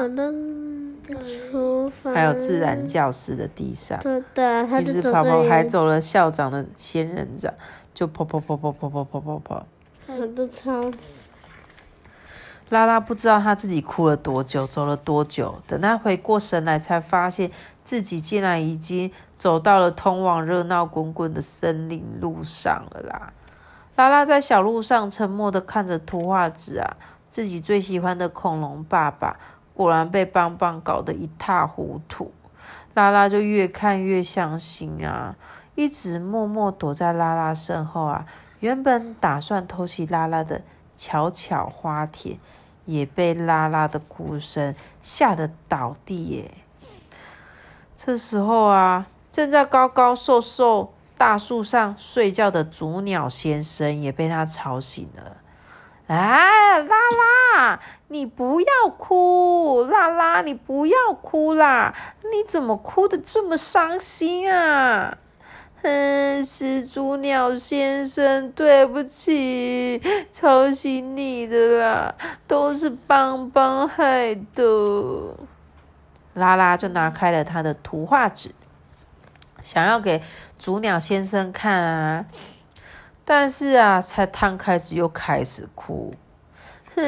[1.50, 3.98] 厨房，还有自然教室的地上。
[4.00, 7.52] 对对，一直跑跑，还走了校长的仙人掌，
[7.94, 9.66] 就跑跑跑跑跑跑跑跑跑。
[10.06, 10.82] 他都超。
[12.70, 15.54] 拉拉不知道他自己哭了多久，走了多久。
[15.66, 17.50] 等他回过神来，才发现
[17.82, 23.32] 自己竟然已经走到了通往热闹滚滚的森林路上了啦！
[23.96, 26.96] 拉拉在小路上沉默的看着图画纸啊，
[27.28, 29.38] 自己最喜欢的恐龙爸爸
[29.74, 32.32] 果然被邦邦搞得一塌糊涂。
[32.94, 35.36] 拉拉就越看越伤心啊，
[35.74, 38.26] 一直默默躲在拉拉身后啊。
[38.60, 40.62] 原本打算偷袭拉拉的。
[40.96, 42.38] 巧巧花田
[42.84, 46.54] 也被拉拉的哭声吓得倒地耶。
[47.96, 55.36] 这时候啊，正在高高瘦瘦大树上睡觉的竹鸟先生也被他吵醒了。
[56.06, 56.96] 哎，拉
[57.56, 59.82] 拉，你不要哭！
[59.90, 61.92] 拉拉，你不要哭啦！
[62.22, 65.18] 你怎么哭的这么伤心啊？
[65.86, 70.00] 嗯，始祖鸟先生，对不起，
[70.32, 72.14] 吵醒你的啦，
[72.46, 74.64] 都是邦邦害的。
[76.32, 78.50] 拉拉就拿开了他的图画纸，
[79.60, 80.22] 想要给
[80.58, 82.24] 祖鸟先生看啊，
[83.26, 86.14] 但是啊，才摊开纸又开始哭。
[86.96, 87.02] 哼，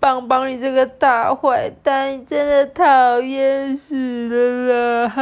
[0.00, 5.12] 邦邦，你这个大坏蛋，你真的讨厌死了啦！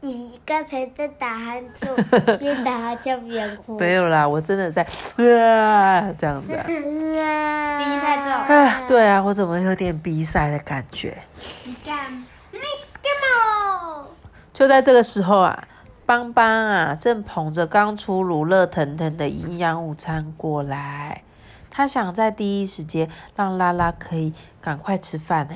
[0.00, 3.76] 你刚才在打鼾，就边打鼾就边哭。
[3.80, 6.54] 没有啦，我真的在啊，这样子。
[6.54, 6.64] 啊。
[6.66, 8.30] 鼻太重。
[8.32, 11.18] 啊，对啊，我怎么有点鼻塞的感觉？
[11.64, 12.12] 你干，
[12.52, 12.58] 你
[13.02, 14.04] 干嘛？
[14.52, 15.66] 就在这个时候啊，
[16.06, 21.22] 邦邦啊，正捧着刚出炉热腾腾的营养午餐过来，
[21.70, 25.54] 他想在第一时间让拉拉可以赶快吃饭呢。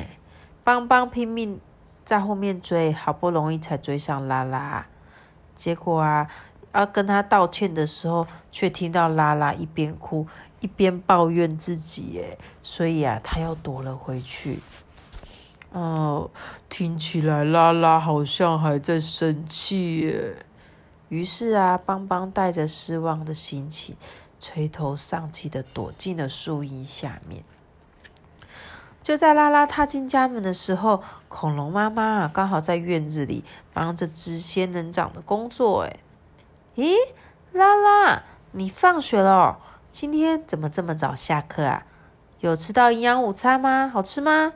[0.64, 1.60] 邦邦拼命。
[2.04, 4.86] 在后面追，好不容易才追上拉拉，
[5.54, 6.28] 结果啊，
[6.72, 10.26] 要跟他道歉的时候，却听到拉拉一边哭
[10.60, 14.58] 一边抱怨自己，耶，所以啊，他又躲了回去。
[15.70, 16.30] 哦，
[16.68, 20.36] 听起来拉拉好像还在生气耶。
[21.08, 23.96] 于是啊，邦邦带着失望的心情，
[24.40, 27.42] 垂头丧气的躲进了树荫下面。
[29.02, 35.82] 就在拉拉踏进家门的时候，恐龙妈妈啊，刚好在院子里忙着织仙人掌的工作。
[35.82, 35.96] 哎，
[36.76, 36.94] 咦，
[37.52, 39.58] 拉拉，你放学了？
[39.90, 41.82] 今天怎么这么早下课啊？
[42.40, 43.90] 有吃到营养午餐吗？
[43.92, 44.52] 好吃吗？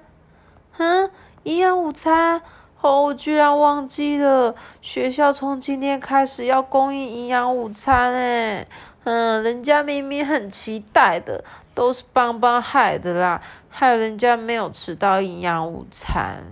[0.72, 1.10] 哼，
[1.42, 2.40] 营养午餐，
[2.80, 8.68] 哦，我居然忘记了，学校从今天开始要供应营养午餐诶。
[9.04, 13.40] 嗯，人家明明很期待的，都是邦邦害的啦，
[13.78, 16.42] 害人家没有吃到营养午餐。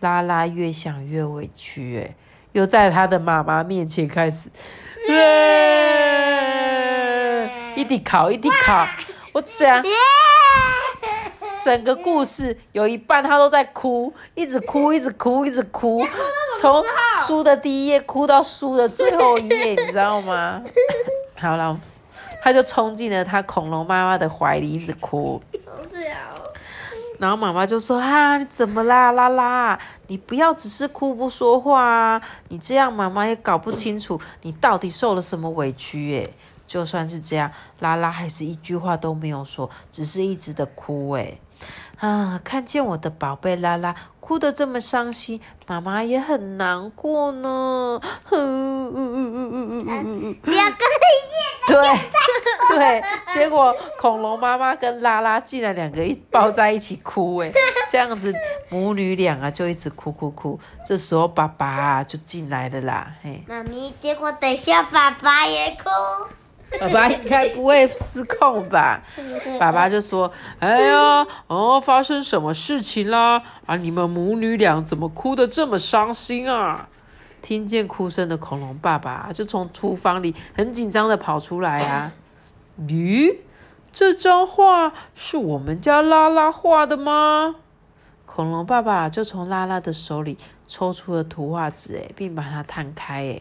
[0.00, 2.16] 拉拉越想越委屈，哎，
[2.50, 4.48] 又在他的妈妈面前开始，
[7.76, 8.84] 一滴考一滴考，
[9.32, 9.84] 我讲。
[11.64, 16.04] 整个故事有一半他都在哭，一直哭，一直哭，一直哭，
[16.60, 16.82] 从
[17.24, 20.60] 书的第一页哭到书的最后一页，你知道吗？
[21.38, 21.78] 好了，
[22.42, 25.40] 他就冲进了他恐龙妈妈的怀里，一直哭。
[27.18, 29.78] 然后妈妈就说：“啊，你怎么啦，拉拉？
[30.06, 32.22] 你不要只是哭不说话啊！
[32.48, 36.32] 你这样妈妈也搞不清楚你到底受了什么委屈。”诶
[36.66, 37.50] 就算是这样，
[37.80, 41.12] 拉拉还是一句话都没有说，只是一直的哭。
[41.12, 41.40] 诶
[41.98, 42.40] 啊！
[42.44, 48.00] 看见我的宝贝拉拉哭得这么伤心，妈妈也很难过呢。
[50.44, 50.78] 两个
[51.66, 51.76] 对
[52.70, 57.52] 对，结果恐龙妈妈跟拉拉竟然两个一抱在一起哭，哎，
[57.90, 58.34] 这样子
[58.70, 60.58] 母女俩啊就一直哭哭哭。
[60.86, 65.90] 这时候爸爸就进来了啦，嘿，妈咪，结果等下爸爸也哭。
[66.78, 69.02] 爸爸应该不会失控吧？
[69.58, 73.42] 爸爸就说：“哎呀，哦，发生什么事情啦？
[73.64, 76.88] 啊，你们母女俩怎么哭得这么伤心啊？”
[77.40, 82.12] 听见哭声的恐龙爸爸就从厨房里很紧张的跑出来啊！
[82.80, 83.36] 咦，
[83.92, 87.54] 这张画是我们家拉拉画的吗？
[88.26, 93.40] 恐龙爸爸就从拉拉的手里抽出了图画纸，哎，并把它摊开，哎。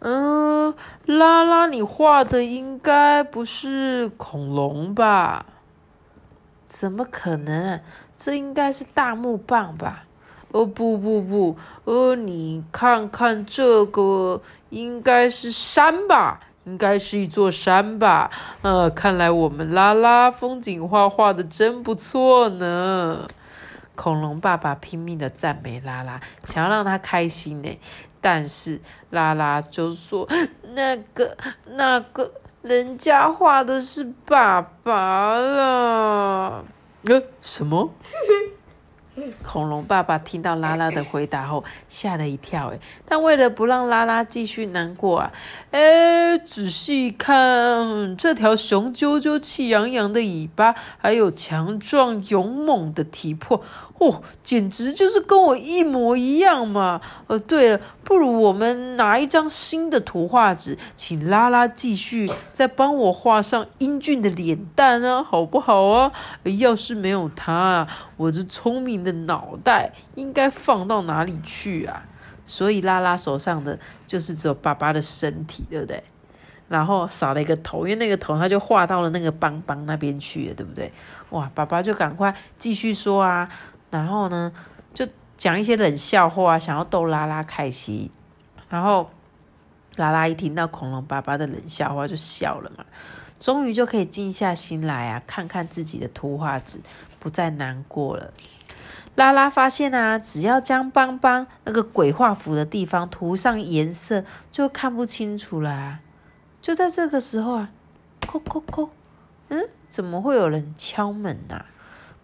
[0.00, 0.74] 嗯，
[1.06, 5.46] 拉拉，你画的应该不是恐龙吧？
[6.64, 7.80] 怎么可能？
[8.16, 10.04] 这应该是大木棒吧？
[10.52, 16.40] 哦，不不不，呃，你看看这个，应该是山吧？
[16.64, 18.30] 应该是一座山吧？
[18.62, 23.26] 呃，看来我们拉拉风景画画的真不错呢。
[23.94, 27.80] 恐龙爸爸拼命的赞美拉拉，想要让他开心呢。
[28.20, 30.28] 但是拉拉就说
[30.74, 32.30] ：“那个那个，
[32.62, 36.62] 人家画的是爸爸啦。
[37.08, 37.88] ”呃，什么？
[39.42, 42.68] 恐龙爸爸听到拉拉的回答后，吓了一跳。
[42.72, 45.32] 哎，但为了不让拉拉继续难过啊，
[45.70, 53.62] 哎，仔细看这条雄赳赳、气扬扬的尾巴，还有强壮勇猛的体魄。
[53.98, 57.02] 哦，简直就是跟我一模一样嘛！
[57.26, 66.12] 呃，对了，不如我们拿一张新的图画纸，请拉拉继续再帮我画上英俊的脸蛋啊，好不好啊？
[66.58, 72.04] 要是没有他，我这聪明的脑袋应该放到哪里去啊？
[72.48, 76.02] 所以拉拉手上的就是只有爸爸的身体，对不对？
[76.68, 80.92] 然后少了一个头，因为那个头他就画到了那个邦邦那边去了，对不对？
[81.30, 83.48] 哇，爸爸就赶快继续说啊。
[83.90, 84.52] 然后呢，
[84.92, 85.06] 就
[85.36, 88.10] 讲一些冷笑话，想要逗拉拉开心。
[88.68, 89.08] 然后
[89.96, 92.84] 拉拉一听到恐龙爸爸的冷笑话，就笑了嘛。
[93.38, 96.80] 终于就可以静下心来啊，看看自己的图画纸，
[97.18, 98.32] 不再难过了。
[99.18, 105.98] 拉拉发现啊，只要将邦邦那个鬼画符的地方涂上颜色，就看不清楚了。
[106.60, 107.70] 就在这个时候啊，
[108.20, 108.90] 叩叩叩，
[109.48, 111.64] 嗯，怎么会有人敲门呐？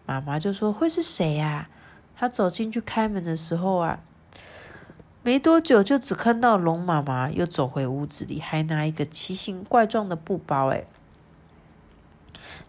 [0.06, 1.68] 妈妈就说：“会是谁呀？”
[2.16, 3.98] 她走进去开门的时候啊，
[5.24, 10.68] 没多久就只看到龙妈妈又走回屋子里，还拿一个奇形怪状的布包。
[10.68, 10.84] 哎，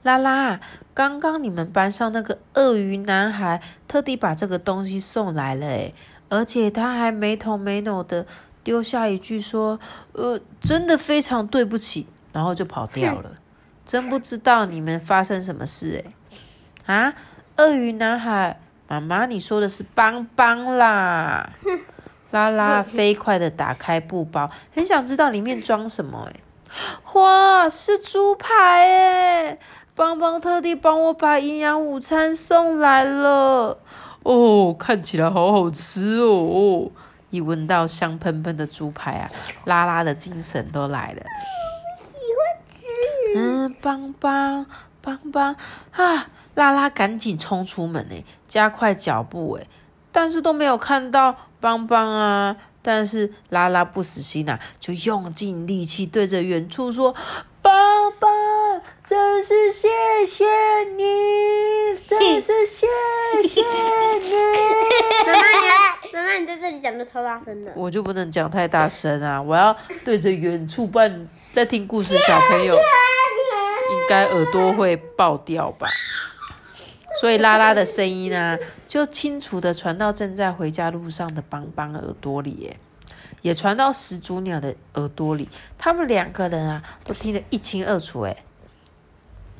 [0.05, 0.59] 拉拉，
[0.93, 5.91] 刚刚你们班上那个鳄鱼男孩特地把这个东西送来了，哎，
[6.29, 8.27] 而且他还没头没脑的
[8.63, 9.79] 丢下一句说
[10.13, 13.31] ：“呃，真的非常对不起。”然后就跑掉了。
[13.83, 16.05] 真不知道你们发生什么事，
[16.85, 16.95] 哎。
[16.95, 17.15] 啊，
[17.57, 21.49] 鳄鱼男孩，妈妈，你说的是邦邦啦！
[22.29, 26.29] 拉拉飞快的打开布包，很想知道里面装什么。
[26.31, 26.39] 哎，
[27.13, 29.57] 哇，是猪排哎！
[29.95, 33.77] 邦邦特地帮我把营养午餐送来了。
[34.23, 36.91] 哦，看起来好好吃哦！
[37.29, 39.31] 一闻到香喷喷的猪排啊，
[39.63, 41.23] 拉拉的精神都来了。
[41.97, 42.85] 喜欢吃。
[43.37, 44.65] 嗯，邦邦，
[45.01, 45.55] 邦邦
[45.91, 46.27] 啊！
[46.55, 49.67] 拉拉赶紧冲出门诶，加快脚步诶，
[50.11, 52.57] 但是都没有看到邦邦啊！
[52.81, 57.13] 但是拉拉不死心呐，就用尽力气对着远处说
[57.61, 57.73] ：“邦
[58.19, 58.29] 邦，
[59.07, 59.87] 真是谢
[60.25, 60.45] 谢
[60.97, 61.03] 你，
[62.07, 62.87] 真是谢
[63.47, 64.33] 谢你。
[65.27, 65.41] 妈妈，
[66.03, 67.71] 你妈妈，你在这里讲的超大声的。
[67.75, 69.39] 我就不能讲太大声啊！
[69.39, 75.87] 我要对着远处办在听故事小朋友，应该耳朵会爆掉吧。
[77.21, 82.75] 所以拉拉的声音呢，就清楚的传到正在回家路上的邦邦耳朵里，耶，
[83.43, 85.47] 也传到始祖鸟的耳朵里。
[85.77, 88.35] 他们两个人啊，都听得一清二楚，哎。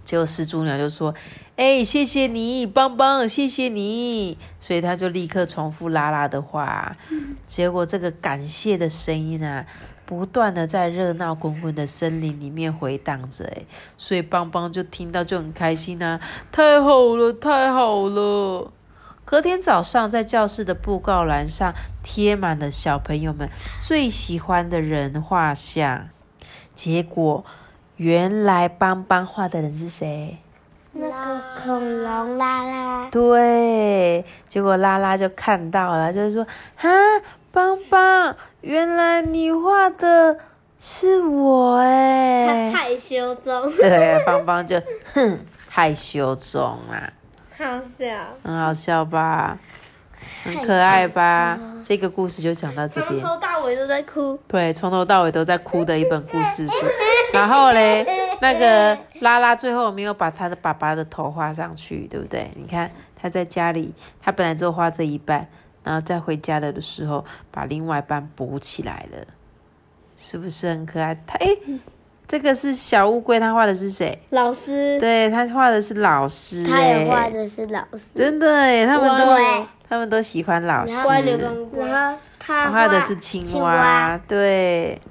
[0.06, 1.14] 结果始祖鸟就说
[1.58, 6.95] ：“哎，谢谢你，邦邦，谢谢你。”所以他就立刻重复拉拉的话。
[7.45, 9.66] 结果这个感谢的声音啊。
[10.08, 13.64] 不断的在热闹滚滚的森林里面回荡着，哎，
[13.97, 16.22] 所以邦邦就听到就很开心啊！
[16.51, 18.72] 太好了，太好了！
[19.26, 23.49] 隔天早上，在教室的布告栏上贴满了小朋友们
[23.82, 26.10] 最喜欢的人画像。
[26.76, 27.43] 结果，
[27.98, 30.38] 原来邦邦画的人是谁？
[30.91, 33.10] 那个恐龙拉拉。
[33.10, 36.89] 对，结果拉拉就看到了，就是说，哈。
[37.52, 40.38] 邦邦，原来你画的
[40.78, 42.70] 是我哎！
[42.70, 43.72] 他害羞中。
[43.80, 44.78] 对，邦邦就
[45.14, 45.39] 哼
[45.70, 47.08] 害羞中啊。
[47.58, 47.64] 好
[47.98, 48.14] 笑。
[48.43, 49.58] 很好笑吧？
[50.46, 51.60] 很可爱吧？
[51.84, 53.20] 这个故事就讲到这边。
[53.20, 54.39] 从头到尾都在哭。
[54.48, 56.74] 对，从头到尾都在哭的一本故事书。
[57.34, 58.06] 然后嘞，
[58.39, 62.50] 那个拉拉最后没有把他的爸爸的头画上去，对不对？
[62.56, 65.48] 你看他在家里，他本来只有画这一半。
[65.84, 69.24] 然后再回家了的时候，把另外一半补起来了，
[70.18, 71.14] 是不是很可爱？
[71.28, 71.48] 他哎，
[72.28, 74.20] 这个是小乌龟，他画的是谁？
[74.32, 75.00] 老师。
[75.00, 78.16] 对他画的是老师，他也画的是老师。
[78.16, 79.28] 真的哎，他们都
[79.88, 80.94] 他们都喜欢老师。
[80.94, 85.02] 然后他画的是青蛙，对，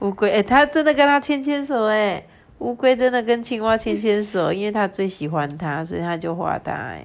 [0.00, 2.24] 乌龟哎，他真的跟他牵牵手哎，
[2.58, 7.04] 乌龟真的跟青蛙牵牵手，因为他最喜欢他，所以他就画他哎。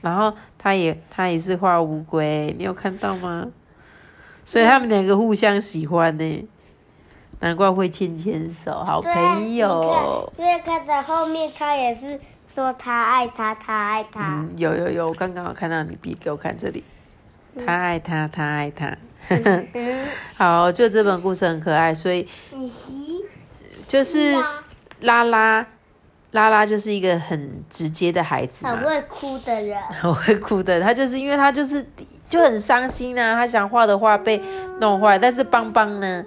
[0.00, 3.46] 然后他也他也是画乌龟，你有看到吗？
[4.44, 6.48] 所以他们两个互相喜欢呢，
[7.40, 10.32] 难怪会牵牵手，好朋友。
[10.38, 12.18] 因为看在后面，他也是
[12.58, 14.20] 说他爱他，他爱他。
[14.20, 16.82] 嗯，有有有，我刚刚看到你比给我看这里，
[17.64, 18.96] 他爱他，他爱他。
[20.36, 22.26] 好，就这本故事很可爱，所以
[23.86, 24.34] 就是
[25.00, 25.64] 拉拉。
[26.32, 30.78] 拉拉就是一个很直接的孩子，很会哭的人， 很会哭的。
[30.78, 31.82] 他就是因为他就是
[32.28, 34.38] 就很伤心啊，他想画的画被
[34.78, 35.18] 弄坏。
[35.18, 36.22] 但是邦邦呢，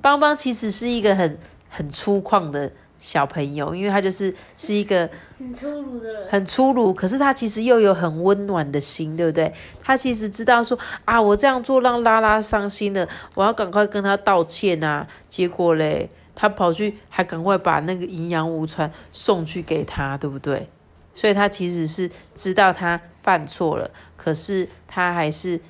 [0.00, 5.06] 邦邦其实是一个很很粗犷的小朋友，因为他就是是一个
[5.42, 6.94] 很粗鲁的人，很粗鲁。
[6.94, 9.52] 可是他其实又有很温暖的心，对不对？
[9.82, 15.06] 他其实知道说啊，我这样做让拉拉伤心了，我要赶快跟他道歉啊。
[15.28, 16.08] 结果嘞。
[16.34, 20.66] 他跑去，还赶快把那个营养午餐送去给他，对不对？
[21.14, 25.60] 所以他其实是知道他犯错了，可是他还是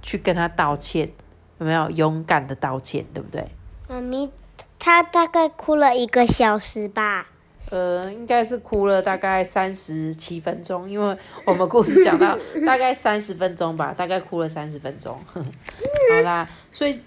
[0.00, 1.10] 去跟他道歉，
[1.58, 3.44] 有没有勇敢的道歉，对不对？
[3.88, 4.30] 妈咪，
[4.78, 7.26] 他大概哭了一个小时吧。
[7.70, 15.18] 呃，应该是哭了大概三十七分钟，因为我们故事讲到大概三十分钟吧，大概哭了三十分钟。
[15.34, 16.98] 好啦，所以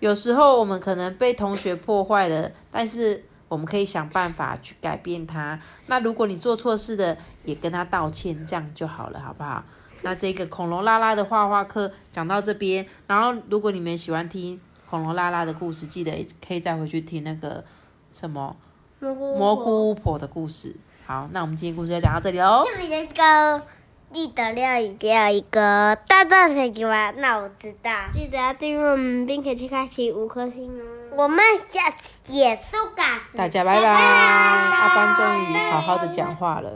[0.00, 5.58] 有时候我们可能被同学破坏了，但是我们可以想办法去改变他。
[5.86, 9.64] 那如果你做错事的，也跟他道歉，这样就好了，好不好？
[10.02, 17.64] 那这个恐龙拉拉的画画课讲到这边，然后如果你们喜欢听恐龙拉拉的故事，记得可以再回去听那个
[18.12, 18.54] 什么。
[19.12, 20.74] 蘑菇巫婆的故事。
[21.06, 22.64] 好，那我们今天故事就讲到这里喽。
[22.64, 23.62] 这里有一个
[24.12, 27.10] 地道料理，只有一个大大的鸡蛙。
[27.16, 30.84] 那我知道，记得要订阅我们，并且去开启五颗星哦。
[31.16, 31.38] 我们
[31.68, 33.22] 下次结束吧。
[33.36, 33.90] 大家拜拜。
[33.90, 36.70] 阿班终于好好的讲话了。